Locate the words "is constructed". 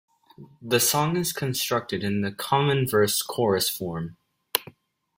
1.15-2.03